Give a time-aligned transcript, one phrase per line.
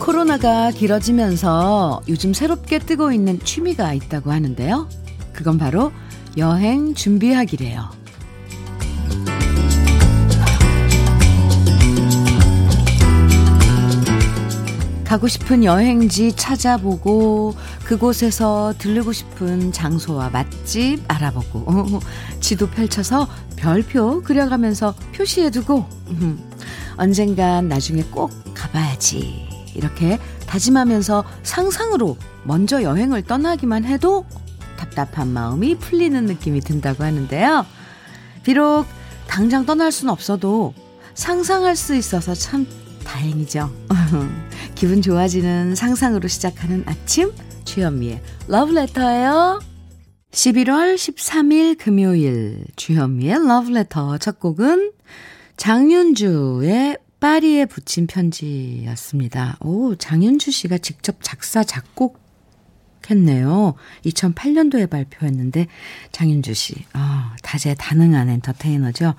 [0.00, 4.88] 코로나가 길어지면서 요즘 새롭게 뜨고 있는 취미가 있다고 하는데요.
[5.32, 5.92] 그건 바로
[6.36, 8.03] 여행 준비하기래요.
[15.14, 17.54] 가고 싶은 여행지 찾아보고
[17.84, 22.00] 그곳에서 들르고 싶은 장소와 맛집 알아보고.
[22.40, 25.86] 지도 펼쳐서 별표 그려가면서 표시해두고.
[26.98, 29.46] 언젠간 나중에 꼭 가봐야지.
[29.76, 30.18] 이렇게
[30.48, 34.26] 다짐하면서 상상으로 먼저 여행을 떠나기만 해도
[34.76, 37.64] 답답한 마음이 풀리는 느낌이 든다고 하는데요.
[38.42, 38.84] 비록
[39.28, 40.74] 당장 떠날 수는 없어도
[41.14, 42.66] 상상할 수 있어서 참
[43.04, 43.70] 다행이죠.
[44.74, 47.32] 기분 좋아지는 상상으로 시작하는 아침
[47.64, 49.60] 주현미의 러브레터예요.
[50.30, 54.92] 11월 13일 금요일 주현미의 러브레터 첫 곡은
[55.56, 59.56] 장윤주의 파리에 붙인 편지였습니다.
[59.60, 62.20] 오, 장윤주 씨가 직접 작사, 작곡
[63.10, 63.74] 했네요.
[64.04, 65.66] 2008년도에 발표했는데,
[66.12, 69.14] 장윤주 씨, 아, 다재다능한 엔터테이너죠.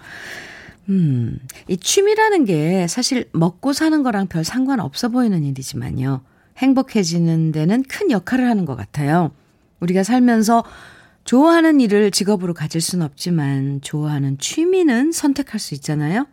[0.90, 6.22] 음, 이 취미라는 게 사실 먹고 사는 거랑 별 상관 없어 보이는 일이지만요.
[6.58, 9.32] 행복해지는 데는 큰 역할을 하는 것 같아요.
[9.80, 10.64] 우리가 살면서
[11.26, 16.28] 좋아하는 일을 직업으로 가질 수는 없지만 좋아하는 취미는 선택할 수 있잖아요.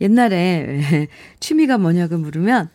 [0.00, 1.08] 옛날에
[1.40, 2.68] 취미가 뭐냐고 물으면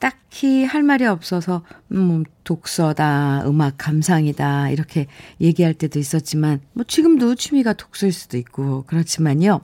[0.00, 5.06] 딱히 할 말이 없어서 음, 독서다, 음악 감상이다 이렇게
[5.40, 9.60] 얘기할 때도 있었지만 뭐 지금도 취미가 독서일 수도 있고 그렇지만요.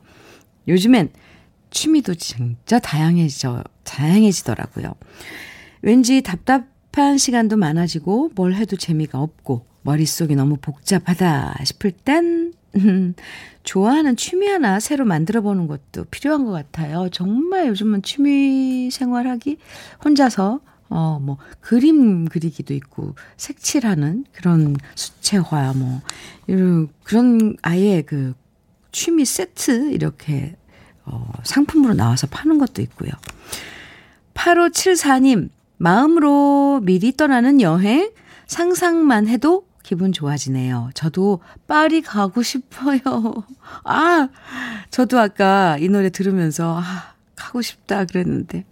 [0.69, 1.11] 요즘엔
[1.71, 4.95] 취미도 진짜 다양해져 다양해지더라고요.
[5.83, 13.15] 왠지 답답한 시간도 많아지고 뭘 해도 재미가 없고 머릿속이 너무 복잡하다 싶을 땐 음,
[13.65, 17.09] 좋아하는 취미 하나 새로 만들어 보는 것도 필요한 것 같아요.
[17.11, 19.59] 정말 요즘은 취미 생활하기
[20.05, 20.61] 혼자서
[20.91, 26.03] 어, 뭐, 그림 그리기도 있고, 색칠하는 그런 수채화, 뭐,
[26.47, 28.35] 이런, 그런 아예 그
[28.95, 30.57] 취미 세트 이렇게,
[31.05, 33.11] 어, 상품으로 나와서 파는 것도 있고요.
[34.35, 38.13] 8574님, 마음으로 미리 떠나는 여행,
[38.47, 40.91] 상상만 해도 기분 좋아지네요.
[40.95, 43.01] 저도 파리 가고 싶어요.
[43.83, 44.29] 아,
[44.91, 48.65] 저도 아까 이 노래 들으면서, 아, 가고 싶다 그랬는데.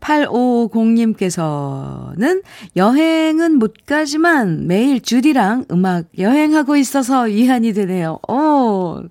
[0.00, 2.42] 8550님께서는
[2.76, 8.18] 여행은 못 가지만 매일 주디랑 음악 여행하고 있어서 이한이 되네요.
[8.28, 9.02] 오,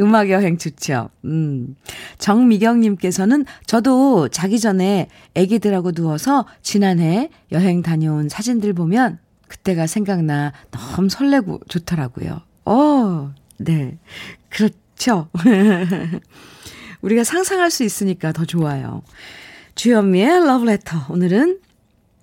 [0.00, 1.10] 음악 여행 좋죠.
[1.24, 1.76] 음.
[2.18, 11.60] 정미경님께서는 저도 자기 전에 애기들하고 누워서 지난해 여행 다녀온 사진들 보면 그때가 생각나 너무 설레고
[11.68, 12.40] 좋더라고요.
[12.64, 13.98] 어, 네.
[14.48, 15.28] 그렇죠.
[17.02, 19.02] 우리가 상상할 수 있으니까 더 좋아요.
[19.74, 21.06] 주현미의 러브레터.
[21.10, 21.60] 오늘은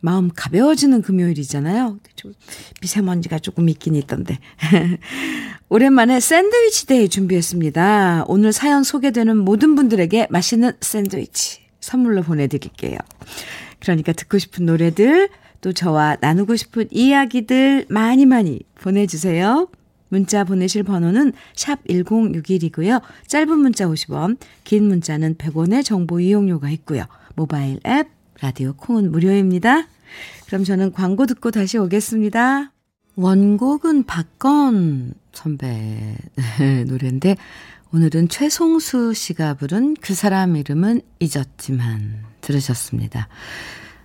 [0.01, 1.97] 마음 가벼워지는 금요일이잖아요.
[2.15, 2.33] 좀
[2.81, 4.37] 미세먼지가 조금 있긴 있던데.
[5.69, 8.25] 오랜만에 샌드위치 day 준비했습니다.
[8.27, 12.97] 오늘 사연 소개되는 모든 분들에게 맛있는 샌드위치 선물로 보내드릴게요.
[13.79, 15.29] 그러니까 듣고 싶은 노래들,
[15.61, 19.67] 또 저와 나누고 싶은 이야기들 많이 많이 보내주세요.
[20.07, 23.01] 문자 보내실 번호는 샵 1061이고요.
[23.27, 27.05] 짧은 문자 50원, 긴 문자는 100원의 정보 이용료가 있고요.
[27.39, 28.09] 모바일 앱,
[28.41, 29.87] 라디오 콩은 무료입니다.
[30.47, 32.73] 그럼 저는 광고 듣고 다시 오겠습니다.
[33.15, 36.17] 원곡은 박건 선배
[36.87, 37.37] 노래인데
[37.93, 43.29] 오늘은 최송수 씨가 부른 그 사람 이름은 잊었지만 들으셨습니다.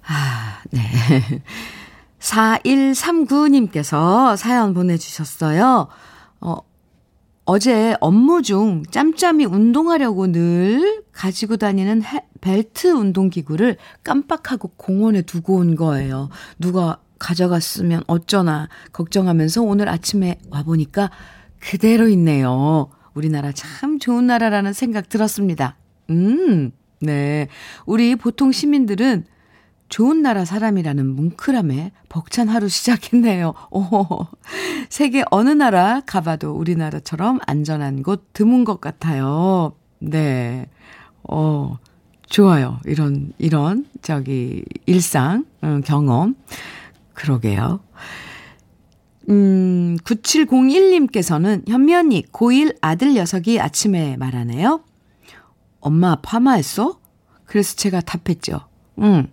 [0.06, 0.82] 아, 네.
[2.20, 5.88] 4139님께서 사연 보내주셨어요.
[6.40, 6.56] 어,
[7.46, 15.76] 어제 업무 중 짬짬이 운동하려고 늘 가지고 다니는 해, 벨트 운동기구를 깜빡하고 공원에 두고 온
[15.76, 16.30] 거예요.
[16.58, 21.10] 누가 가져갔으면 어쩌나 걱정하면서 오늘 아침에 와보니까
[21.60, 22.88] 그대로 있네요.
[23.12, 25.76] 우리나라 참 좋은 나라라는 생각 들었습니다.
[26.10, 27.48] 음, 네.
[27.86, 29.24] 우리 보통 시민들은
[29.88, 33.54] 좋은 나라 사람이라는 뭉클함에 벅찬 하루 시작했네요.
[33.70, 34.26] 오,
[34.88, 39.72] 세계 어느 나라 가봐도 우리나라처럼 안전한 곳 드문 것 같아요.
[40.00, 40.66] 네.
[41.22, 41.78] 어,
[42.26, 42.80] 좋아요.
[42.84, 46.34] 이런, 이런, 저기, 일상, 음, 경험.
[47.12, 47.80] 그러게요.
[49.30, 54.82] 음, 9701님께서는 현미 언니, 고1 아들 녀석이 아침에 말하네요.
[55.80, 56.98] 엄마 파마했어?
[57.44, 58.60] 그래서 제가 답했죠.
[58.98, 59.28] 응.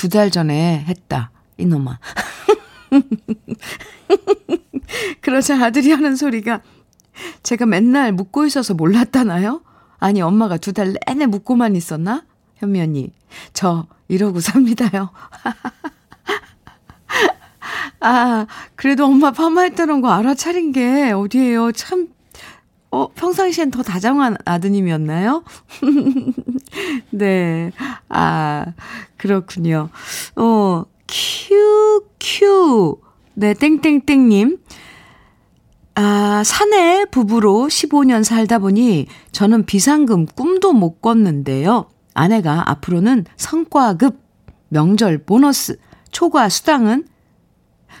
[0.00, 1.30] 두 달 전에 했다.
[1.58, 1.98] 이놈아.
[5.20, 6.62] 그러자 아들이 하는 소리가
[7.42, 9.60] 제가 맨날 묻고 있어서 몰랐다나요?
[9.98, 12.24] 아니, 엄마가 두 달 내내 묻고만 있었나?
[12.56, 13.12] 현미 언니,
[13.52, 15.10] 저 이러고 삽니다요.
[18.00, 21.72] 아, 그래도 엄마 파마했다는 거 알아차린 게 어디예요?
[21.72, 22.08] 참,
[22.92, 25.44] 어, 평상시엔 더 다정한 아드님이었나요?
[27.10, 27.70] 네.
[28.08, 28.66] 아,
[29.16, 29.90] 그렇군요.
[30.36, 33.00] 어, 큐큐.
[33.34, 34.58] 네, 땡땡땡님.
[35.94, 41.88] 아, 사내 부부로 15년 살다 보니 저는 비상금 꿈도 못 꿨는데요.
[42.14, 44.18] 아내가 앞으로는 성과급,
[44.68, 45.78] 명절 보너스,
[46.10, 47.06] 초과 수당은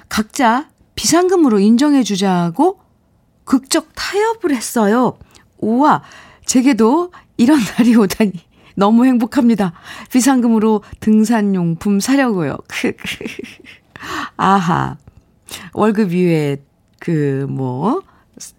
[0.08, 2.80] 각자 비상금으로 인정해 주자고
[3.50, 5.18] 극적 타협을 했어요.
[5.58, 6.02] 우와,
[6.46, 8.32] 제게도 이런 날이 오다니
[8.76, 9.72] 너무 행복합니다.
[10.12, 12.58] 비상금으로 등산용품 사려고요.
[14.36, 14.98] 아하.
[15.72, 16.58] 월급 이외에
[17.00, 18.02] 그, 뭐,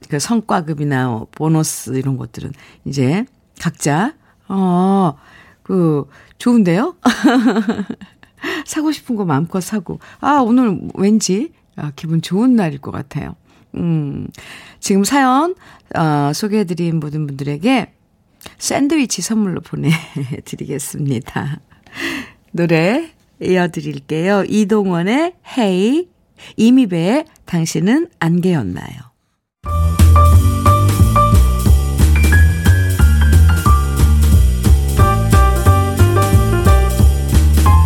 [0.09, 2.51] 그 성과급이나 뭐 보너스 이런 것들은
[2.83, 3.25] 이제
[3.61, 4.13] 각자,
[4.49, 5.15] 어,
[5.63, 6.05] 그,
[6.37, 6.97] 좋은데요?
[8.67, 9.99] 사고 싶은 거 마음껏 사고.
[10.19, 13.37] 아, 오늘 왠지 아, 기분 좋은 날일 것 같아요.
[13.75, 14.27] 음,
[14.79, 15.55] 지금 사연,
[15.95, 17.93] 어, 소개해드린 모든 분들에게
[18.57, 21.59] 샌드위치 선물로 보내드리겠습니다.
[22.51, 24.43] 노래 이어드릴게요.
[24.47, 26.07] 이동원의 헤이,
[26.57, 29.11] 이미배의 당신은 안개였나요?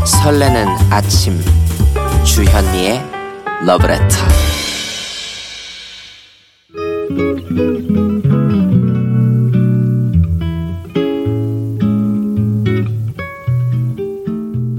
[0.05, 1.39] 설레는 아침
[2.23, 2.99] 주현미의
[3.65, 4.54] 러브레터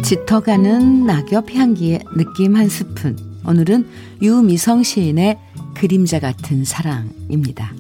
[0.02, 3.86] 짙어가는 낙엽 향기의 느낌 한 스푼 오늘은
[4.22, 5.36] 유미성 시인의
[5.74, 7.72] 그림자 같은 사랑입니다.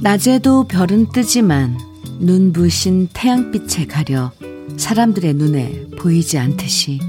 [0.00, 1.76] 낮에도 별은 뜨지만
[2.20, 4.30] 눈부신 태양빛에 가려
[4.76, 7.00] 사람들의 눈에 보이지 않듯이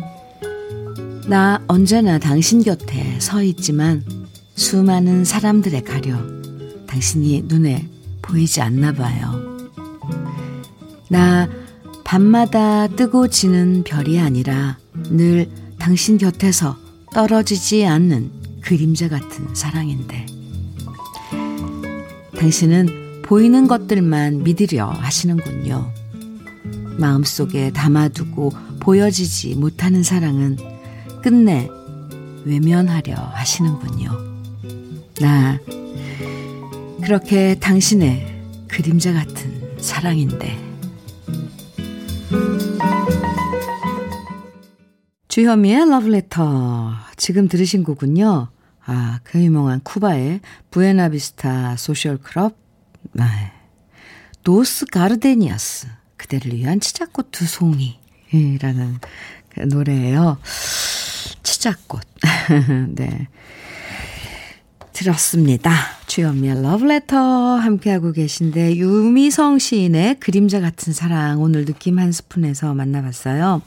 [1.28, 4.04] 나 언제나 당신 곁에 서 있지만
[4.56, 6.18] 수많은 사람들에 가려
[6.88, 7.88] 당신이 눈에
[8.22, 9.42] 보이지 않나 봐요.
[11.10, 11.48] 나
[12.04, 14.78] 밤마다 뜨고 지는 별이 아니라
[15.10, 16.78] 늘 당신 곁에서
[17.14, 18.32] 떨어지지 않는
[18.62, 20.26] 그림자 같은 사랑인데.
[22.38, 25.94] 당신은 보이는 것들만 믿으려 하시는군요.
[26.98, 30.58] 마음속에 담아두고 보여지지 못하는 사랑은
[31.22, 31.70] 끝내
[32.46, 34.12] 외면하려 하시는군요.
[35.20, 35.60] 나
[37.04, 40.72] 그렇게 당신의 그림자 같은 사랑인데.
[45.28, 46.94] 주현미의 러브레터.
[47.18, 48.50] 지금 들으신 곡은요.
[48.86, 50.42] 아, 그 유명한 쿠바의
[50.72, 52.58] 부에나비스타 소셜 클럽,
[53.14, 53.24] 네.
[54.44, 55.88] Dos Gardenias,
[56.18, 59.00] 그대를 위한 치자꽃 두 송이라는
[59.50, 60.38] 그 노래예요.
[61.44, 62.02] 치자꽃.
[62.96, 63.28] 네.
[64.94, 65.74] 들었습니다.
[66.06, 73.62] 주현미의 러브레터 함께하고 계신데 유미성 시인의 그림자 같은 사랑 오늘 느낌 한 스푼에서 만나봤어요.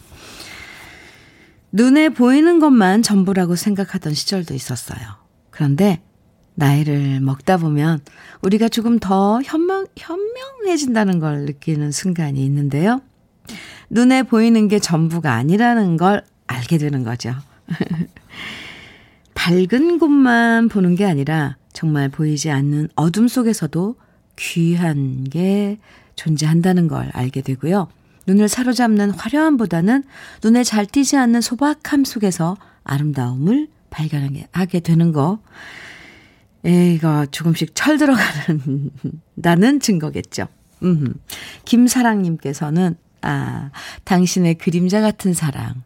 [1.73, 5.01] 눈에 보이는 것만 전부라고 생각하던 시절도 있었어요.
[5.51, 6.01] 그런데
[6.55, 8.01] 나이를 먹다 보면
[8.43, 13.01] 우리가 조금 더 현명, 현명해진다는 걸 느끼는 순간이 있는데요.
[13.91, 17.35] 눈에 보이는 게 전부가 아니라는 걸 알게 되는 거죠.
[19.35, 23.97] 밝은 곳만 보는 게 아니라 정말 보이지 않는 어둠 속에서도
[24.37, 25.79] 귀한 게
[26.17, 27.89] 존재한다는 걸 알게 되고요.
[28.27, 30.05] 눈을 사로잡는 화려함보다는
[30.43, 35.41] 눈에 잘 띄지 않는 소박함 속에서 아름다움을 발견하게 되는 거.
[36.65, 38.91] 이거 조금씩 철 들어가는,
[39.43, 40.49] 다는 증거겠죠.
[40.83, 41.15] 음.
[41.67, 43.71] 김사랑님께서는, 아,
[44.05, 45.83] 당신의 그림자 같은 사랑.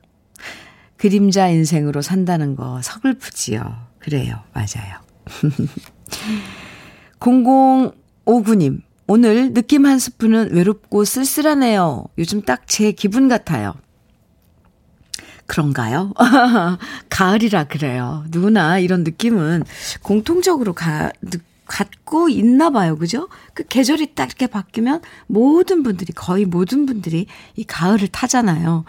[0.98, 3.86] 그림자 인생으로 산다는 거 서글프지요.
[3.98, 4.42] 그래요.
[4.52, 4.98] 맞아요.
[7.20, 12.04] 0059님, 오늘 느낌 한 스푼은 외롭고 쓸쓸하네요.
[12.18, 13.74] 요즘 딱 제 기분 같아요.
[15.46, 16.12] 그런가요?
[17.08, 18.24] 가을이라 그래요.
[18.28, 19.64] 누구나 이런 느낌은
[20.02, 21.10] 공통적으로 가,
[21.66, 22.96] 갖고 있나 봐요.
[22.96, 23.28] 그죠?
[23.54, 27.26] 그 계절이 딱 이렇게 바뀌면 모든 분들이, 거의 모든 분들이
[27.56, 28.84] 이 가을을 타잖아요.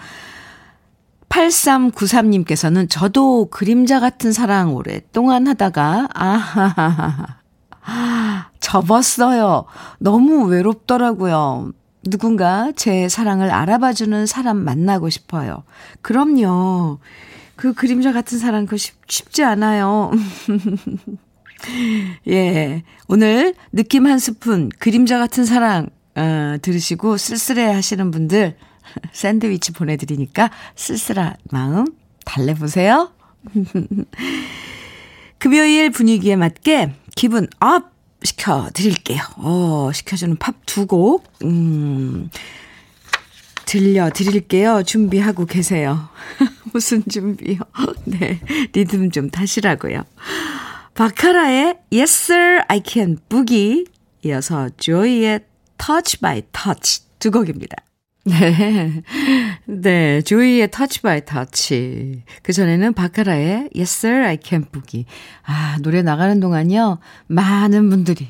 [1.30, 7.40] 8393님께서는 저도 그림자 같은 사랑 오랫동안 하다가, 아하하하.
[8.60, 9.66] 접었어요.
[10.00, 11.72] 너무 외롭더라고요.
[12.04, 15.64] 누군가 제 사랑을 알아봐주는 사람 만나고 싶어요.
[16.02, 17.00] 그럼요.
[17.56, 20.12] 그 그림자 같은 사랑 그 쉽, 쉽지 않아요.
[22.28, 22.84] 예.
[23.08, 28.56] 오늘 느낌 한 스푼 그림자 같은 사랑 어, 들으시고 쓸쓸해 하시는 분들
[29.12, 31.88] 샌드위치 보내드리니까 쓸쓸한 마음
[32.26, 33.12] 달래보세요.
[35.40, 37.92] 금요일 분위기에 맞게 기분 up
[38.24, 39.22] 시켜드릴게요.
[39.38, 42.30] 어, 시켜주는 팝 두 곡, 음,
[43.66, 44.84] 들려드릴게요.
[44.84, 46.10] 준비하고 계세요.
[46.74, 47.60] 무슨 준비요?
[48.06, 48.40] 네,
[48.74, 50.04] 리듬 좀 타시라고요.
[50.96, 53.86] 바카라의 Yes Sir I Can Boogie
[54.26, 55.42] 이어서 조이의
[55.78, 57.78] Touch by Touch 두 곡입니다.
[58.30, 59.02] 네.
[59.66, 60.22] 네.
[60.22, 62.22] 조이의 Touch by Touch.
[62.44, 65.06] 그전에는 바카라의 Yes Sir I Can Boogie.
[65.46, 67.00] 아, 노래 나가는 동안요.
[67.28, 68.30] 많은 분들이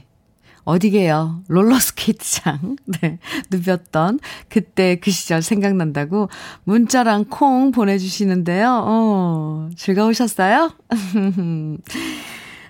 [0.63, 1.43] 어디게요?
[1.47, 2.77] 롤러스케이트장.
[3.01, 3.19] 네.
[3.49, 6.29] 누볐던 그때 그 시절 생각난다고
[6.63, 8.83] 문자랑 콩 보내주시는데요.
[8.85, 10.71] 어, 즐거우셨어요?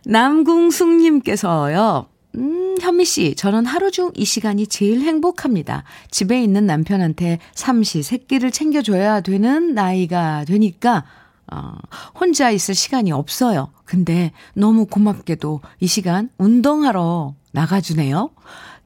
[0.06, 2.08] 남궁숙님께서요.
[2.36, 5.84] 음, 현미 씨, 저는 하루 중 이 시간이 제일 행복합니다.
[6.12, 11.06] 집에 있는 남편한테 삼시 세끼를 챙겨줘야 되는 나이가 되니까,
[11.52, 11.74] 어,
[12.20, 13.72] 혼자 있을 시간이 없어요.
[13.86, 18.30] 근데 너무 고맙게도 이 시간 운동하러 나가주네요.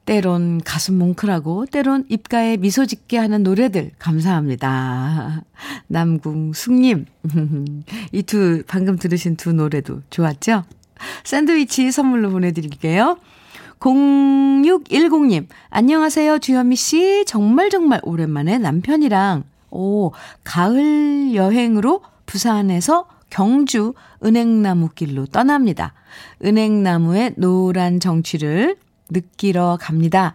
[0.06, 5.42] 때론 가슴 뭉클하고, 때론 입가에 미소 짓게 하는 노래들, 감사합니다.
[5.88, 7.06] 남궁숙님,
[8.12, 10.64] 이 두, 방금 들으신 두 노래도 좋았죠?
[11.24, 13.18] 샌드위치 선물로 보내드릴게요.
[13.84, 17.24] 0610님, 안녕하세요, 주현미 씨.
[17.26, 20.12] 정말 정말 오랜만에 남편이랑, 오,
[20.42, 23.92] 가을 여행으로 부산에서 경주
[24.24, 25.92] 은행나무 길로 떠납니다.
[26.42, 28.76] 은행나무의 노란 정취를
[29.10, 30.34] 느끼러 갑니다.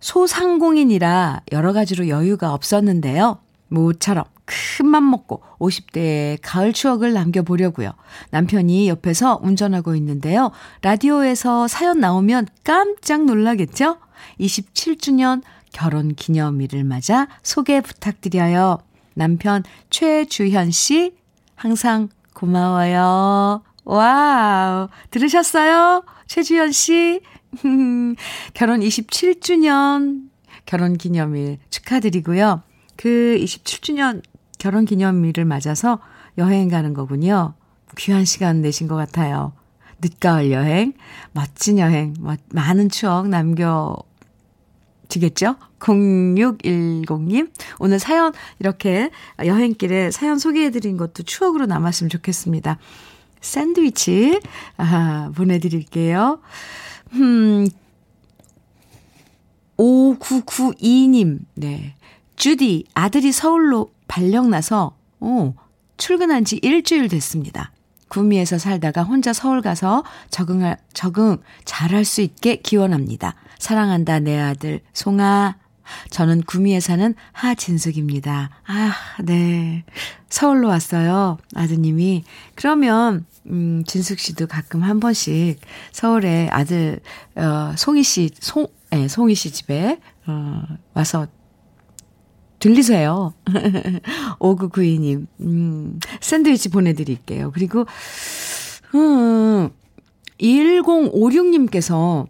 [0.00, 3.38] 소상공인이라 여러 가지로 여유가 없었는데요.
[3.68, 7.92] 모처럼 큰맘 먹고 50대의 가을 추억을 남겨보려고요.
[8.30, 10.50] 남편이 옆에서 운전하고 있는데요.
[10.82, 13.98] 라디오에서 사연 나오면 깜짝 놀라겠죠?
[14.40, 18.78] 27주년 결혼 기념일을 맞아 소개 부탁드려요.
[19.14, 21.14] 남편 최주현 씨,
[21.54, 23.62] 항상 고마워요.
[23.84, 24.88] 와우.
[25.10, 26.04] 들으셨어요?
[26.26, 27.20] 최주현 씨.
[28.54, 30.28] 결혼 27주년
[30.64, 32.62] 결혼 기념일 축하드리고요.
[32.96, 34.22] 그 27주년
[34.62, 35.98] 결혼 기념일을 맞아서
[36.38, 37.54] 여행 가는 거군요.
[37.98, 39.54] 귀한 시간 내신 것 같아요.
[40.00, 40.92] 늦가을 여행,
[41.32, 42.14] 멋진 여행,
[42.50, 43.28] 많은 추억
[45.08, 45.56] 남겨지겠죠?
[45.80, 47.50] 0610님,
[47.80, 49.10] 오늘 사연 이렇게
[49.44, 52.78] 여행길에 사연 소개해드린 것도 추억으로 남았으면 좋겠습니다.
[53.40, 54.38] 샌드위치,
[54.76, 56.38] 아, 보내드릴게요.
[57.14, 57.66] 음,
[59.76, 61.96] 5992님, 네.
[62.36, 65.54] 주디, 아들이 서울로 발령 나서, 어,
[65.96, 67.72] 출근한 지 일주일 됐습니다.
[68.08, 73.36] 구미에서 살다가 혼자 서울 가서 적응할, 적응 잘할 수 있게 기원합니다.
[73.58, 75.56] 사랑한다, 내 아들, 송아.
[76.10, 78.50] 저는 구미에 사는 하진숙입니다.
[78.66, 78.92] 아,
[79.22, 79.82] 네.
[80.28, 81.38] 서울로 왔어요.
[81.54, 82.24] 아드님이.
[82.54, 85.58] 그러면, 음, 진숙 씨도 가끔 한 번씩
[85.90, 87.00] 서울에 아들,
[87.34, 91.28] 어, 송이 씨, 송, 예, 네, 송이 씨 집에, 어, 와서
[92.62, 93.34] 들리세요.
[94.38, 97.50] 5992님, 음, 샌드위치 보내드릴게요.
[97.52, 97.86] 그리고,
[98.94, 99.68] 음,
[100.38, 102.28] 1056님께서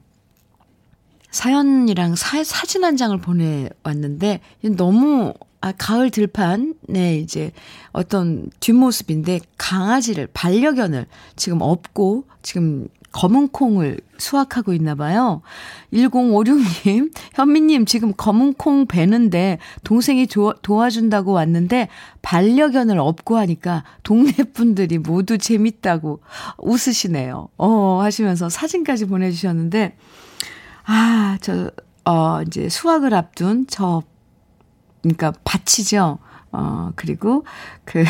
[1.31, 4.41] 사연이랑 사, 사진 한 장을 보내왔는데,
[4.75, 7.53] 너무, 아, 가을 들판, 네, 이제
[7.93, 15.43] 어떤 뒷모습인데, 강아지를, 반려견을 지금 업고, 지금 검은 콩을 수확하고 있나 봐요.
[15.93, 21.89] 1056님, 현미님 지금 검은 콩 베는데 동생이 도, 도와준다고 왔는데
[22.23, 26.21] 반려견을 업고 하니까 동네 분들이 모두 재밌다고
[26.59, 27.49] 웃으시네요.
[27.59, 29.97] 어, 하시면서 사진까지 보내주셨는데,
[30.85, 31.71] 아, 저,
[32.05, 34.03] 어, 이제 수확을 앞둔 저,
[35.03, 36.19] 그러니까 밭이죠.
[36.53, 37.45] 어, 그리고
[37.85, 38.05] 그,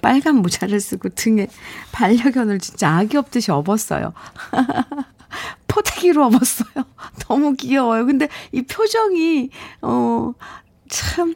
[0.00, 1.48] 빨간 모자를 쓰고 등에
[1.92, 4.12] 반려견을 진짜 아기 업듯이 업었어요.
[5.68, 6.84] 포대기로 업었어요.
[7.28, 8.06] 너무 귀여워요.
[8.06, 9.50] 근데 이 표정이,
[9.82, 10.32] 어,
[10.88, 11.34] 참,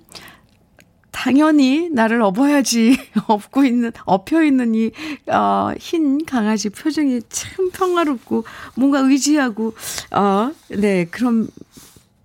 [1.11, 2.97] 당연히 나를 업어야지.
[3.29, 4.91] 업고 있는, 업혀 있는 이,
[5.31, 9.75] 어, 흰 강아지 표정이 참 평화롭고, 뭔가 의지하고,
[10.13, 11.49] 어, 네, 그럼,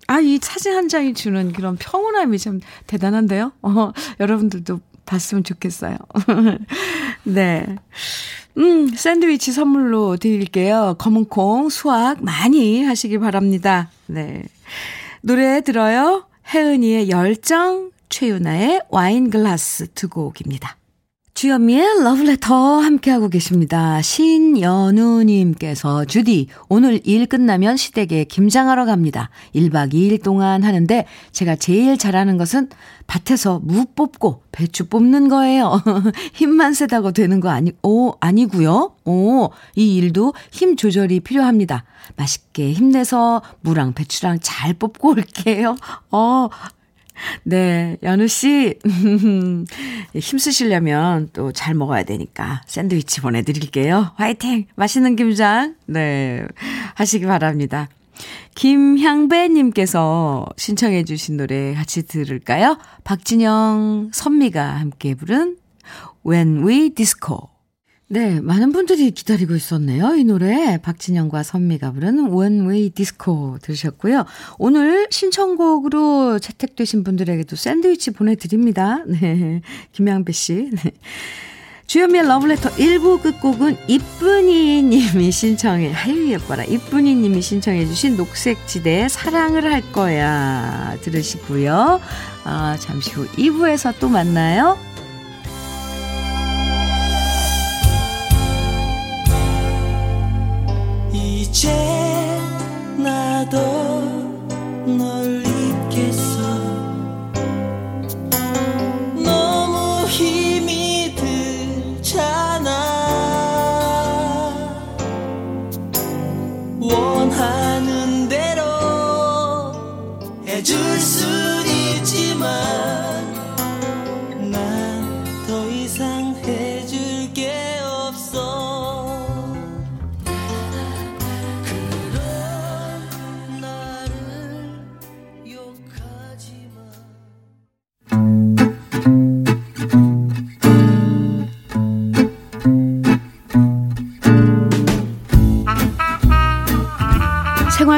[0.08, 3.52] 아, 이 사진 한 장이 주는 그런 평온함이 참 대단한데요?
[3.62, 3.92] 어,
[4.22, 5.98] 여러분들도 봤으면 좋겠어요.
[7.24, 7.66] 네.
[8.58, 10.96] 음, 샌드위치 선물로 드릴게요.
[11.00, 13.90] 검은콩, 수확 많이 하시기 바랍니다.
[14.06, 14.44] 네.
[15.22, 16.28] 노래 들어요.
[16.54, 20.78] 혜은이의 열정, 최윤아의 와인 글라스 두 곡입니다.
[21.38, 24.02] 주현미의 러브레터 함께하고 계십니다.
[24.02, 29.30] 신연우님께서 주디 오늘 일 끝나면 시댁에 김장하러 갑니다.
[29.54, 32.70] 1박 2일 동안 하는데 제가 제일 잘하는 것은
[33.06, 35.80] 밭에서 무 뽑고 배추 뽑는 거예요.
[36.34, 38.96] 힘만 세다고 되는 거 아니, 오, 아니고요.
[39.06, 41.84] 오, 이 일도 힘 조절이 필요합니다.
[42.16, 45.76] 맛있게 힘내서 무랑 배추랑 잘 뽑고 올게요.
[46.10, 46.50] 어,
[47.44, 48.78] 네, 연우 씨,
[50.16, 54.12] 힘쓰시려면 또 잘 먹어야 되니까 샌드위치 보내드릴게요.
[54.16, 54.66] 화이팅!
[54.76, 56.46] 맛있는 김장, 네,
[56.96, 57.88] 하시기 바랍니다.
[58.56, 62.78] 김향배님께서 신청해 주신 노래 같이 들을까요?
[63.04, 65.58] 박진영, 선미가 함께 부른
[66.26, 67.50] When We Disco.
[68.10, 70.16] 네, 많은 분들이 기다리고 있었네요.
[70.16, 71.94] 이 노래 박진영과 선미가
[72.32, 74.26] One Way Disco 들으셨고요.
[74.58, 79.04] 오늘 신청곡으로 채택되신 분들에게도 샌드위치 보내드립니다.
[79.08, 79.62] 네,
[79.92, 80.70] 김양배 씨.
[80.72, 80.92] 네.
[81.88, 86.64] 주현미의 러브레터 1부 끝곡은 이쁜이 님이 신청해, 아유, 예뻐라.
[86.64, 90.98] 이쁜이 님이 신청해 주신 녹색지대의 사랑을 할 거야.
[91.02, 92.00] 들으시고요.
[92.46, 94.78] 아, 잠시 후 2부에서 또 만나요.
[101.50, 101.72] 이제
[102.98, 103.58] 나도
[104.86, 105.47] 널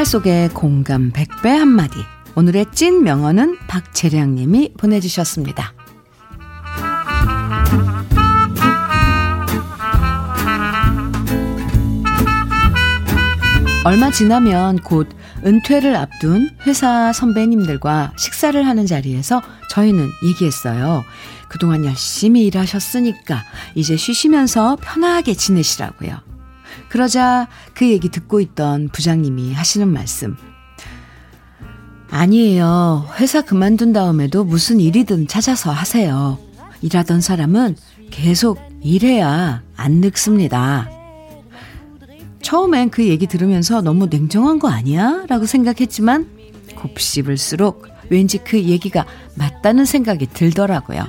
[0.10, 2.00] 속의 공감 100배 한마디.
[2.34, 5.74] 오늘의 찐 명언은 박재량 님이 보내주셨습니다.
[13.86, 15.08] 얼마 지나면 곧
[15.46, 21.04] 은퇴를 앞둔 회사 선배님들과 식사를 하는 자리에서 저희는 얘기했어요.
[21.50, 23.44] 그동안 열심히 일하셨으니까
[23.76, 26.39] 이제 쉬시면서 편하게 지내시라고요.
[26.90, 30.36] 그러자 그 얘기 듣고 있던 부장님이 하시는 말씀.
[32.12, 33.08] 아니에요.
[33.20, 36.40] 회사 그만둔 다음에도 무슨 일이든 찾아서 하세요.
[36.82, 37.76] 일하던 사람은
[38.10, 40.90] 계속 일해야 안 늙습니다.
[42.42, 45.26] 처음엔 그 얘기 들으면서 너무 냉정한 거 아니야?
[45.28, 46.28] 라고 생각했지만
[46.76, 51.06] 곱씹을수록 왠지 그 얘기가 맞다는 생각이 들더라고요.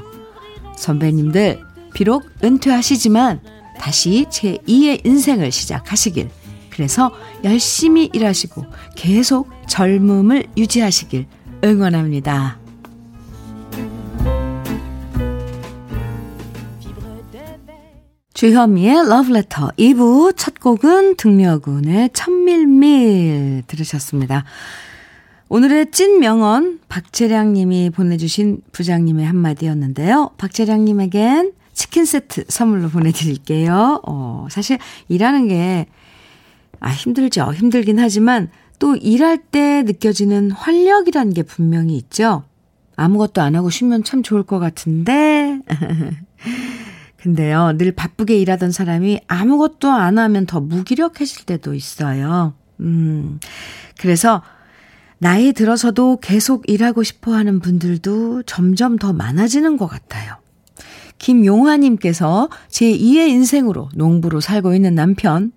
[0.77, 1.61] 선배님들,
[1.95, 3.41] 비록 은퇴하시지만
[3.81, 6.29] 다시 제2의 인생을 시작하시길.
[6.69, 7.13] 그래서
[7.45, 11.27] 열심히 일하시고 계속 젊음을 유지하시길
[11.65, 12.59] 응원합니다.
[18.35, 24.45] 주현미의 러브레터 2부 첫 곡은 등려군의 천밀밀 들으셨습니다.
[25.49, 30.31] 오늘의 찐 명언 박재량 님이 보내주신 부장님의 한마디였는데요.
[30.37, 34.03] 박재량 님에겐 치킨 세트 선물로 보내드릴게요.
[34.07, 35.87] 어, 사실 일하는 게,
[36.79, 37.55] 아, 힘들죠.
[37.55, 42.43] 힘들긴 하지만 또 일할 때 느껴지는 활력이라는 게 분명히 있죠.
[42.97, 45.59] 아무것도 안 하고 쉬면 참 좋을 것 같은데.
[47.17, 52.53] 근데요, 늘 바쁘게 일하던 사람이 아무것도 안 하면 더 무기력해질 때도 있어요.
[52.81, 53.41] 음,
[53.99, 54.43] 그래서
[55.17, 60.37] 나이 들어서도 계속 일하고 싶어 하는 분들도 점점 더 많아지는 것 같아요.
[61.21, 65.53] 김용화님께서 제 2의 인생으로 농부로 살고 있는 남편.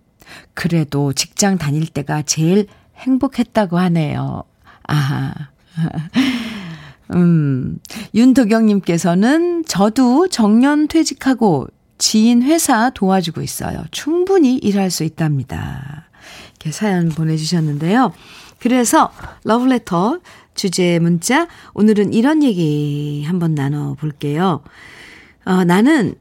[0.53, 4.43] 그래도 직장 다닐 때가 제일 행복했다고 하네요.
[4.83, 5.33] 아하.
[7.15, 7.79] 음,
[8.13, 13.83] 윤도경님께서는 저도 정년 퇴직하고 지인 회사 도와주고 있어요.
[13.91, 16.09] 충분히 일할 수 있답니다.
[16.49, 18.13] 이렇게 사연 보내주셨는데요.
[18.59, 19.11] 그래서
[19.43, 20.19] 러브레터
[20.55, 21.47] 주제 문자.
[21.73, 24.61] 오늘은 이런 얘기 한번 나눠볼게요.
[25.45, 26.15] 어, 나는,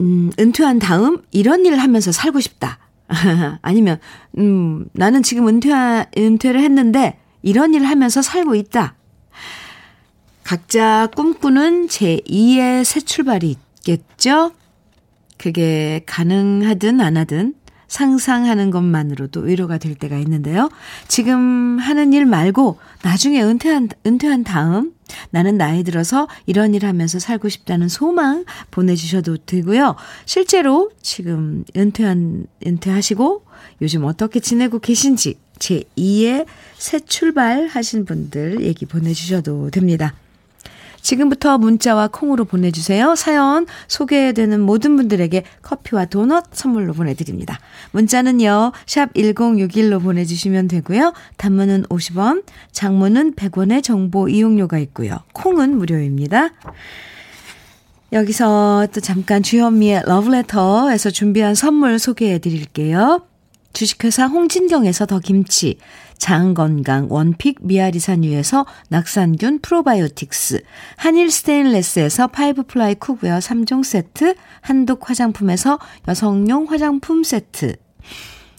[0.00, 2.78] 음, 은퇴한 다음 이런 일을 하면서 살고 싶다.
[3.62, 3.98] 아니면,
[4.38, 5.70] 음, 나는 지금 은퇴,
[6.16, 8.94] 은퇴를 했는데 이런 일을 하면서 살고 있다.
[10.44, 14.52] 각자 꿈꾸는 제2의 새 출발이 있겠죠?
[15.36, 17.54] 그게 가능하든 안 하든
[17.86, 20.68] 상상하는 것만으로도 위로가 될 때가 있는데요.
[21.06, 24.92] 지금 하는 일 말고 나중에 은퇴한, 은퇴한 다음
[25.30, 29.96] 나는 나이 들어서 이런 일 하면서 살고 싶다는 소망 보내주셔도 되고요.
[30.24, 33.44] 실제로 지금 은퇴한, 은퇴하시고
[33.82, 40.14] 요즘 어떻게 지내고 계신지 제2의 새 출발 하신 분들 얘기 보내주셔도 됩니다.
[41.00, 43.14] 지금부터 문자와 콩으로 보내주세요.
[43.14, 47.58] 사연 소개되는 모든 분들에게 커피와 도넛 선물로 보내드립니다.
[47.92, 51.12] 문자는요, 샵 1061로 보내주시면 되고요.
[51.36, 55.18] 단문은 50원, 장문은 100원의 정보 이용료가 있고요.
[55.32, 56.50] 콩은 무료입니다.
[58.12, 63.22] 여기서 또 잠깐 주현미의 러브레터에서 준비한 선물 소개해 드릴게요.
[63.72, 65.78] 주식회사 홍진경에서 더 김치,
[66.18, 70.62] 장건강 원픽 미아리산유에서 낙산균 프로바이오틱스,
[70.96, 75.78] 한일 스테인레스에서 파이브 플라이 쿡웨어 3종 세트, 한독 화장품에서
[76.08, 77.76] 여성용 화장품 세트,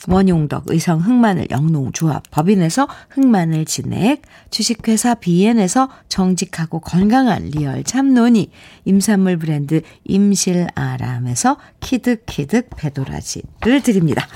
[0.08, 8.50] 원용덕 의성 흑마늘 영농조합 법인에서 흑마늘 진액, 주식회사 비엔에서 정직하고 건강한 리얼 참논이,
[8.86, 14.28] 임산물 브랜드 임실아람에서 키득키득 배도라지를 드립니다.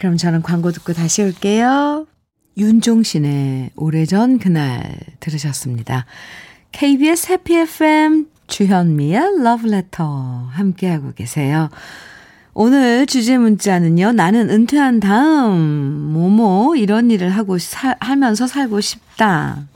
[0.00, 2.06] 그럼 저는 광고 듣고 다시 올게요.
[2.56, 6.06] 윤종신의 오래전 그날 들으셨습니다.
[6.72, 11.68] KBS 해피 FM 주현미의 러브레터 함께하고 계세요.
[12.54, 14.12] 오늘 주제 문자는요.
[14.12, 15.60] 나는 은퇴한 다음
[16.14, 19.68] 뭐뭐 이런 일을 하고 사, 하면서 살고 싶다.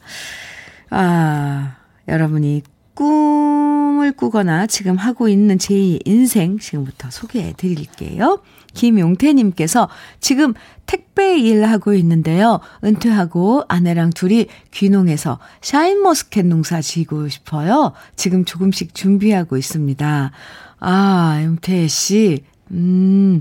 [0.89, 1.77] 아,
[2.09, 2.63] 여러분이
[2.95, 8.41] 꿈을 꾸거나 지금 하고 있는 제2 인생 지금부터 소개해 드릴게요.
[8.75, 9.89] 김용태님께서
[10.21, 10.55] 지금
[10.87, 12.61] 택배 일하고 있는데요.
[12.85, 17.93] 은퇴하고 아내랑 둘이 귀농해서 샤인머스켓 농사 지고 싶어요.
[18.17, 20.33] 지금 조금씩 준비하고 있습니다.
[20.81, 22.45] 아, 용태 씨.
[22.73, 23.41] 음,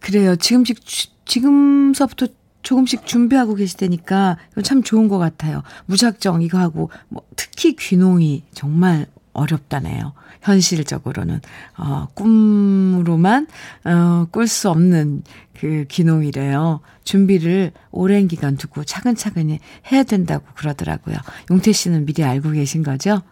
[0.00, 0.36] 그래요.
[0.36, 0.78] 지금씩,
[1.26, 2.28] 지금서부터
[2.62, 5.62] 조금씩 준비하고 계시다니까 이건 참 좋은 것 같아요.
[5.86, 9.06] 무작정 이거 하고 뭐 특히 귀농이 정말
[9.38, 10.12] 어렵다네요.
[10.42, 11.40] 현실적으로는
[11.76, 13.46] 어 꿈으로만
[13.84, 15.22] 어 꿀 수 없는
[15.58, 16.80] 그 귀농이래요.
[17.04, 19.58] 준비를 오랜 기간 두고 차근차근히
[19.90, 21.16] 해야 된다고 그러더라고요.
[21.50, 23.22] 용태 씨는 미리 알고 계신 거죠?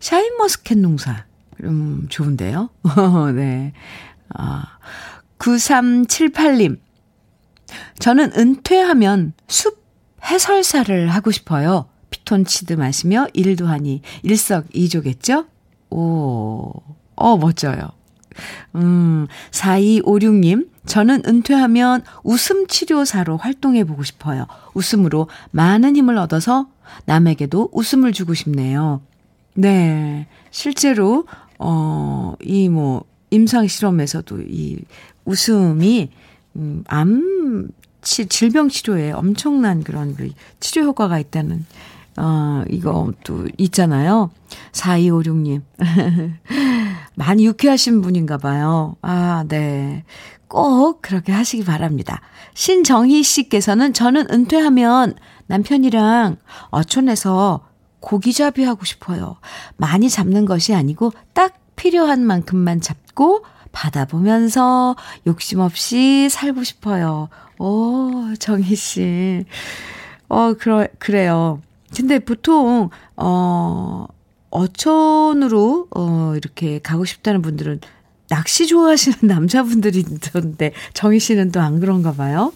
[0.00, 1.24] 샤인머스켓 농사.
[1.64, 2.70] 음, 좋은데요?
[3.36, 3.72] 네.
[4.34, 4.64] 아,
[5.38, 6.78] 9378님.
[7.98, 9.82] 저는 은퇴하면 숲
[10.24, 11.86] 해설사를 하고 싶어요.
[12.24, 15.46] 피톤치드 마시며 일도 하니 일석이조겠죠?
[15.90, 16.72] 오,
[17.14, 17.90] 어, 멋져요.
[18.76, 24.46] 음, 4256님, 저는 은퇴하면 웃음 치료사로 활동해 보고 싶어요.
[24.74, 26.68] 웃음으로 많은 힘을 얻어서
[27.04, 29.02] 남에게도 웃음을 주고 싶네요.
[29.54, 30.26] 네.
[30.50, 31.26] 실제로,
[31.58, 34.78] 어, 이 뭐, 임상 실험에서도 이
[35.24, 36.10] 웃음이
[36.56, 37.68] 음, 암
[38.02, 40.30] 치, 질병 치료에 엄청난 그런 그
[40.60, 41.64] 치료 효과가 있다는,
[42.16, 44.30] 어, 이거 또 있잖아요.
[44.72, 45.62] 4256님.
[47.14, 48.96] 많이 유쾌하신 분인가 봐요.
[49.02, 50.04] 아, 네.
[50.48, 52.20] 꼭 그렇게 하시기 바랍니다.
[52.54, 55.14] 신정희 씨께서는 저는 은퇴하면
[55.46, 56.36] 남편이랑
[56.70, 57.66] 어촌에서
[58.00, 59.36] 고기잡이 하고 싶어요.
[59.76, 64.96] 많이 잡는 것이 아니고 딱 필요한 만큼만 잡고 받아보면서
[65.26, 67.28] 욕심 없이 살고 싶어요.
[67.58, 69.44] 오, 정희 씨.
[70.28, 71.60] 어, 그러, 그래요.
[71.96, 74.06] 근데 보통, 어,
[74.50, 77.80] 어촌으로, 어, 이렇게 가고 싶다는 분들은
[78.28, 82.52] 낚시 좋아하시는 남자분들이 있던데, 정희 씨는 또 안 그런가 봐요.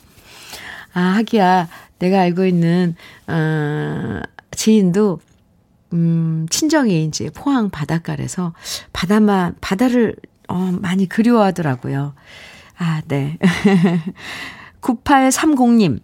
[0.95, 1.69] 아, 하기야,
[1.99, 2.95] 내가 알고 있는,
[3.29, 4.21] 어,
[4.53, 5.21] 지인도,
[5.93, 8.55] 음, 친정이 이제 포항 바닷가래서
[8.93, 10.17] 바다만, 바다를
[10.49, 12.15] 어, 많이 그리워하더라고요.
[12.79, 13.39] 아, 네.
[14.81, 16.01] 9830님.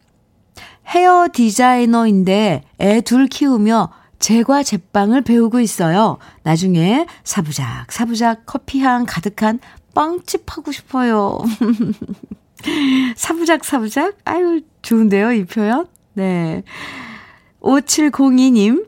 [0.88, 6.18] 헤어 디자이너인데 애 둘 키우며 제과 제빵을 배우고 있어요.
[6.42, 9.58] 나중에 사부작, 사부작 커피향 가득한
[9.94, 11.38] 빵집 하고 싶어요.
[13.16, 14.18] 사부작, 사부작?
[14.24, 15.86] 아유, 좋은데요, 이 표현?
[16.14, 16.62] 네.
[17.60, 18.86] 5702님.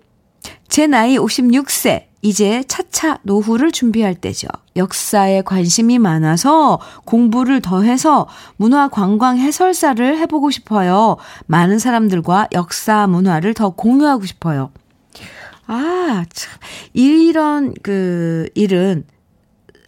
[0.68, 2.04] 제 나이 56세.
[2.24, 4.48] 이제 차차 노후를 준비할 때죠.
[4.76, 11.18] 역사에 관심이 많아서 공부를 더 해서 문화 관광 해설사를 해보고 싶어요.
[11.44, 14.70] 많은 사람들과 역사 문화를 더 공유하고 싶어요.
[15.66, 16.58] 아, 참.
[16.94, 19.04] 이런 그 일은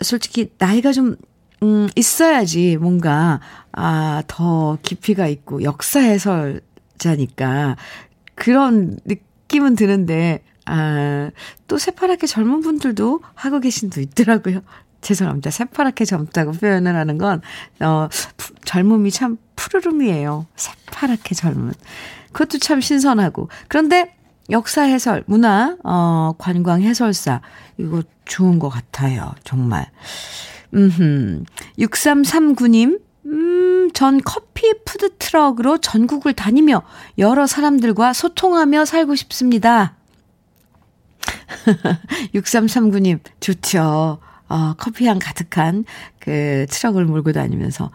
[0.02, 1.16] 솔직히 나이가 좀,
[1.62, 3.40] 음, 있어야지 뭔가,
[3.72, 7.76] 아, 더 깊이가 있고 역사 해설자니까
[8.34, 11.30] 그런 느낌은 드는데, 아,
[11.68, 14.60] 또 새파랗게 젊은 분들도 하고 계신 분 있더라고요.
[15.00, 15.50] 죄송합니다.
[15.50, 17.40] 새파랗게 젊다고 표현을 하는 건,
[17.80, 18.08] 어,
[18.64, 20.46] 젊음이 참 푸르름이에요.
[20.56, 21.72] 새파랗게 젊은.
[22.32, 23.48] 그것도 참 신선하고.
[23.68, 24.16] 그런데
[24.50, 27.40] 역사 해설, 문화, 어, 관광 해설사.
[27.78, 29.34] 이거 좋은 것 같아요.
[29.44, 29.90] 정말.
[30.74, 31.44] 음,
[31.78, 36.82] 6339님, 음, 전 커피 푸드 트럭으로 전국을 다니며
[37.18, 39.96] 여러 사람들과 소통하며 살고 싶습니다.
[42.34, 44.18] 6339님, 좋죠.
[44.48, 45.84] 어, 커피향 가득한
[46.20, 47.90] 그 트럭을 몰고 다니면서,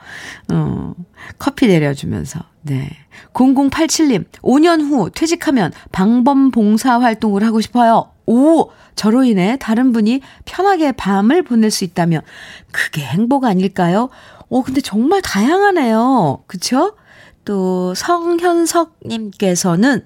[0.52, 0.94] 어,
[1.38, 2.89] 커피 내려주면서, 네.
[3.34, 8.12] 0087님, 5년 후 퇴직하면 방범 봉사 활동을 하고 싶어요.
[8.26, 8.70] 오!
[8.96, 12.22] 저로 인해 다른 분이 편하게 밤을 보낼 수 있다면
[12.72, 14.10] 그게 행복 아닐까요?
[14.50, 16.44] 오, 근데 정말 다양하네요.
[16.48, 16.96] 그쵸?
[17.46, 20.06] 또 성현석님께서는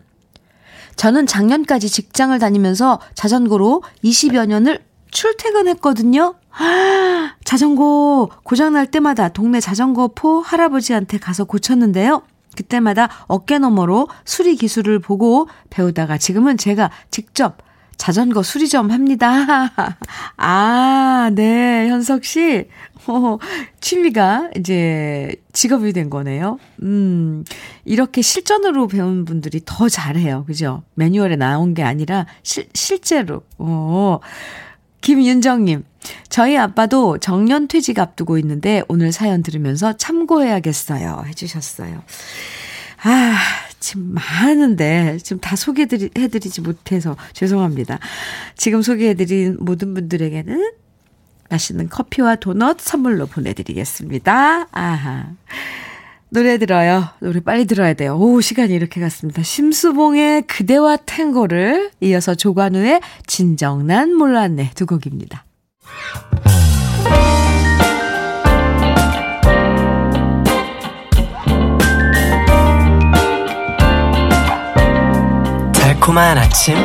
[0.95, 4.79] 저는 작년까지 직장을 다니면서 자전거로 20여 년을
[5.12, 6.36] 출퇴근했거든요.
[7.43, 12.23] 자전거 고장날 때마다 동네 자전거포 할아버지한테 가서 고쳤는데요.
[12.55, 17.58] 그때마다 어깨 너머로 수리 기술을 보고 배우다가 지금은 제가 직접
[17.97, 19.71] 자전거 수리점 합니다.
[20.38, 22.67] 아, 네, 현석 씨.
[23.08, 23.38] 어,
[23.81, 26.58] 취미가 이제 직업이 된 거네요.
[26.81, 27.43] 음,
[27.84, 30.43] 이렇게 실전으로 배운 분들이 더 잘해요.
[30.45, 30.84] 그죠?
[30.95, 33.43] 매뉴얼에 나온 게 아니라 실, 실제로.
[33.58, 34.19] 어,
[35.01, 35.84] 김윤정님.
[36.29, 41.23] 저희 아빠도 정년 퇴직 앞두고 있는데 오늘 사연 들으면서 참고해야겠어요.
[41.27, 42.01] 해주셨어요.
[43.03, 43.36] 아,
[43.86, 48.00] 지금 많은데, 지금 다 소개해드리지 못해서 죄송합니다.
[48.58, 50.71] 지금 소개해드린 모든 분들에게는
[51.52, 54.69] 맛있는 커피와 도넛 선물로 보내드리겠습니다.
[54.71, 55.34] 아하.
[56.30, 57.10] 노래 들어요.
[57.19, 58.17] 노래 빨리 들어야 돼요.
[58.17, 59.43] 오, 시간이 이렇게 갔습니다.
[59.43, 65.45] 심수봉의 그대와 탱고를 이어서 조관우의 진정 난 몰랐네 두 곡입니다.
[76.06, 76.76] 달콤한 아침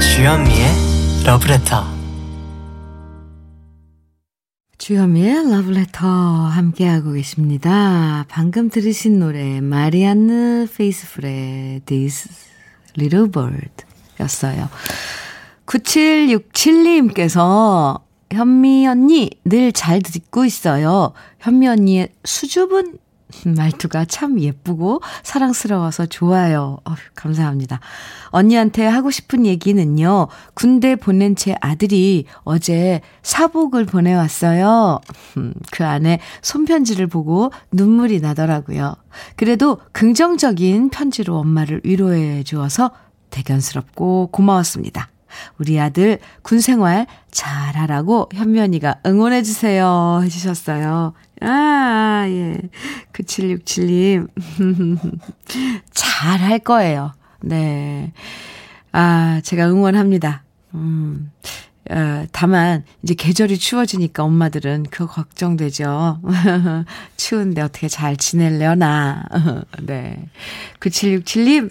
[0.00, 0.66] 주현미의
[1.24, 1.84] 러브레터
[4.78, 8.26] 주현미의 러브레터 함께하고 계십니다.
[8.28, 12.28] 방금 들으신 노래 마리안느 페이스풀의 This
[12.98, 13.84] Little Bird
[14.18, 14.68] 였어요.
[15.66, 18.00] 9767님께서
[18.32, 21.12] 현미 언니 늘 잘 듣고 있어요.
[21.38, 22.98] 현미 언니의 수줍은
[23.46, 26.78] 말투가 참 예쁘고 사랑스러워서 좋아요.
[26.84, 27.80] 어휴, 감사합니다.
[28.28, 30.28] 언니한테 하고 싶은 얘기는요.
[30.54, 35.00] 군대 보낸 제 아들이 어제 사복을 보내왔어요.
[35.36, 38.96] 음, 그 안에 손편지를 보고 눈물이 나더라고요.
[39.36, 42.90] 그래도 긍정적인 편지로 엄마를 위로해 주어서
[43.30, 45.08] 대견스럽고 고마웠습니다.
[45.58, 50.20] 우리 아들 군 생활 잘하라고 현면이가 응원해주세요.
[50.24, 51.14] 해주셨어요.
[51.40, 52.60] 아, 예.
[53.12, 54.28] 9767님.
[55.92, 57.12] 잘할 거예요.
[57.40, 58.12] 네.
[58.92, 60.44] 아, 제가 응원합니다.
[60.74, 61.30] 음.
[61.90, 66.20] 어, 다만, 이제 계절이 추워지니까 엄마들은 그거 걱정되죠.
[67.18, 69.24] 추운데 어떻게 잘 지낼려나.
[69.82, 70.24] 네.
[70.80, 71.70] 9767님,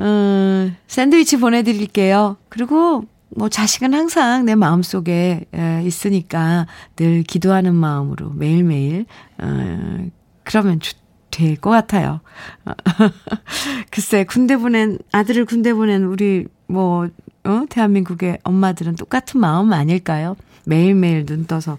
[0.00, 2.36] 음, 샌드위치 보내드릴게요.
[2.48, 3.04] 그리고
[3.36, 5.44] 뭐 자식은 항상 내 마음 속에
[5.84, 9.06] 있으니까 늘 기도하는 마음으로 매일매일,
[9.38, 10.06] 어,
[10.44, 10.80] 그러면
[11.30, 12.20] 될 것 같아요.
[13.90, 17.08] 글쎄, 군대 보낸, 아들을 군대 보낸 우리, 뭐,
[17.44, 20.36] 어, 대한민국의 엄마들은 똑같은 마음 아닐까요?
[20.66, 21.78] 매일매일 눈 떠서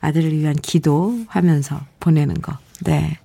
[0.00, 2.58] 아들을 위한 기도하면서 보내는 거.
[2.84, 3.18] 네.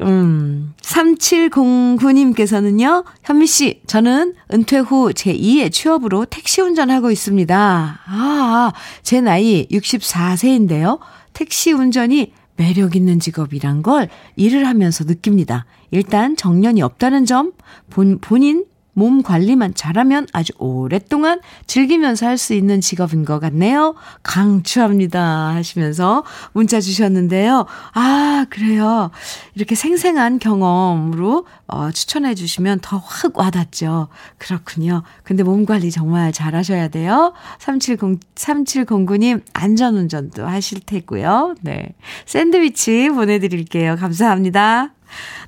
[0.00, 8.00] 음, 3709님께서는요, 현미 씨, 저는 은퇴 후 제2의 취업으로 택시 운전하고 있습니다.
[8.04, 10.98] 아, 제 나이 64세인데요.
[11.32, 15.66] 택시 운전이 매력 있는 직업이란 걸 일을 하면서 느낍니다.
[15.90, 17.52] 일단 정년이 없다는 점,
[17.90, 23.94] 본, 본인 몸 관리만 잘하면 아주 오랫동안 즐기면서 할 수 있는 직업인 것 같네요.
[24.22, 25.54] 강추합니다.
[25.54, 27.66] 하시면서 문자 주셨는데요.
[27.94, 29.10] 아, 그래요.
[29.54, 34.08] 이렇게 생생한 경험으로 어, 추천해 주시면 더 확 와닿죠.
[34.38, 35.02] 그렇군요.
[35.22, 37.32] 근데 몸 관리 정말 잘 하셔야 돼요.
[37.58, 41.54] 370, 3709님, 안전운전도 하실 테고요.
[41.62, 41.94] 네.
[42.26, 43.96] 샌드위치 보내드릴게요.
[43.96, 44.92] 감사합니다.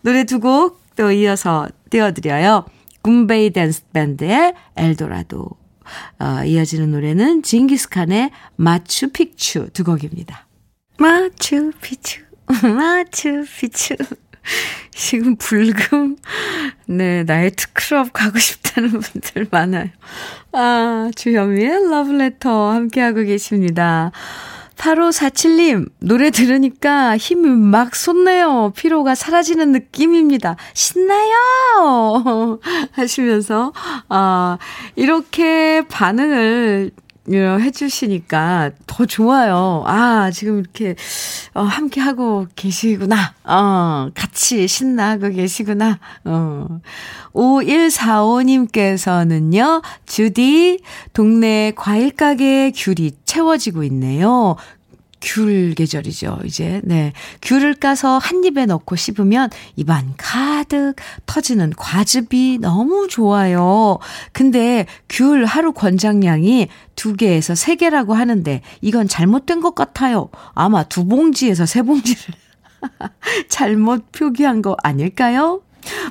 [0.02, 2.64] 노래 두 곡 또 이어서 띄워드려요.
[3.04, 5.50] 군베이 댄스 밴드의 엘도라도.
[6.18, 10.48] 어, 이어지는 노래는 징기스칸의 마추픽추 두 곡입니다.
[10.98, 12.22] 마추픽추,
[12.74, 13.96] 마추픽추.
[14.90, 16.16] 지금 불금,
[16.86, 19.88] 네, 나이트 클럽 가고 싶다는 분들 많아요.
[20.52, 24.12] 아, 주현미의 러브레터 함께하고 계십니다.
[24.76, 28.72] 8547님, 노래 들으니까 힘이 막 솟네요.
[28.76, 30.56] 피로가 사라지는 느낌입니다.
[30.74, 32.58] 신나요!
[32.92, 33.72] 하시면서,
[34.08, 34.58] 아,
[34.96, 36.90] 이렇게 반응을
[37.32, 39.82] 해주시니까 더 좋아요.
[39.86, 40.94] 아, 지금 이렇게,
[41.54, 43.34] 어, 함께 하고 계시구나.
[43.44, 45.98] 어, 같이 신나고 계시구나.
[46.24, 46.80] 어.
[47.34, 50.78] 5145님께서는요, 주디,
[51.12, 54.56] 동네 과일가게 귤이 채워지고 있네요.
[55.24, 56.82] 귤 계절이죠, 이제.
[56.84, 57.12] 네.
[57.40, 63.98] 귤을 까서 한 입에 넣고 씹으면 입안 가득 터지는 과즙이 너무 좋아요.
[64.32, 70.28] 근데 귤 하루 권장량이 두 개에서 세 개라고 하는데 이건 잘못된 것 같아요.
[70.52, 72.34] 아마 두 봉지에서 세 봉지를
[73.48, 75.62] 잘못 표기한 거 아닐까요?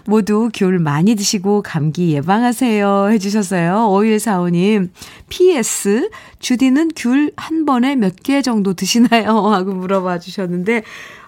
[0.06, 3.10] 모두 귤 많이 드시고 감기 예방하세요.
[3.12, 3.88] 해주셨어요.
[3.90, 4.90] 5145님.
[5.30, 6.10] PS,
[6.40, 9.40] 주디는 귤 한 번에 몇 개 정도 드시나요?
[9.54, 10.84] 하고 물어봐 주셨는데,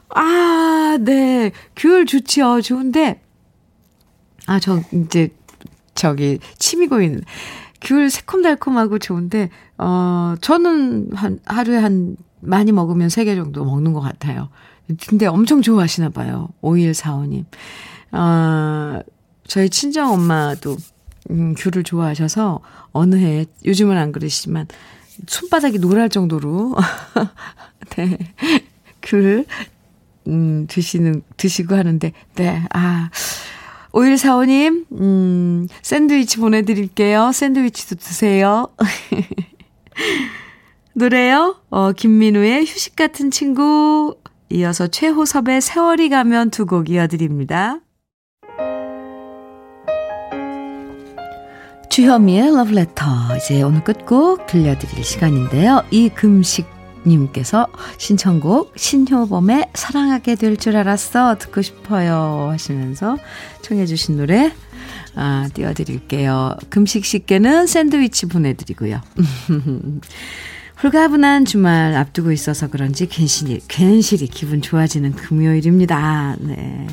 [0.10, 1.52] 아, 네.
[1.76, 2.62] 귤 좋지요.
[2.62, 3.22] 좋은데,
[4.48, 5.30] 아, 저, 이제,
[5.96, 7.22] 저기, 침이 고이는.
[7.82, 14.50] 귤 새콤달콤하고 좋은데, 어, 저는 한, 하루에 한, 많이 먹으면 3개 정도 먹는 것 같아요.
[15.08, 16.50] 근데 엄청 좋아하시나 봐요.
[16.62, 17.46] 5145님.
[18.16, 19.02] 아,
[19.48, 20.78] 저희 친정 엄마도
[21.30, 24.68] 음, 귤을 좋아하셔서 어느 해 요즘은 안 그러시지만
[25.28, 26.76] 손바닥이 노랄 정도로
[27.98, 28.18] 네.
[29.02, 29.46] 귤
[30.28, 32.64] 음, 드시는 드시고 하는데 네.
[32.74, 33.10] 아.
[33.92, 37.32] 5145님, 음, 샌드위치 보내드릴게요.
[37.32, 38.68] 샌드위치도 드세요.
[40.94, 41.56] 노래요?
[41.70, 44.18] 어, 김민우의 휴식 같은 친구,
[44.50, 47.80] 이어서 최호섭의 세월이 가면 두 곡 이어드립니다.
[51.96, 53.38] 주현미의 러브레터.
[53.38, 55.82] 이제 오늘 끝곡 들려드릴 시간인데요.
[55.92, 61.38] 이금식님께서 신청곡 신효범의 사랑하게 될 줄 알았어.
[61.38, 62.50] 듣고 싶어요.
[62.52, 63.18] 하시면서
[63.62, 64.52] 청해 주신 노래
[65.16, 66.58] 아, 띄워드릴게요.
[66.70, 69.00] 금식 씨께는 샌드위치 보내드리고요.
[70.84, 76.36] 홀가분한 주말 앞두고 있어서 그런지 괜시리, 괜시리 기분 좋아지는 금요일입니다.
[76.42, 76.88] 네.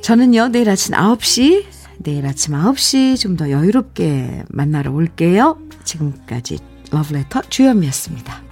[0.00, 5.58] 저는요, 내일 아침 9시 내일 아침 9시 좀 더 여유롭게 만나러 올게요.
[5.84, 6.58] 지금까지
[6.90, 8.42] 러브레터 주현미였습니다.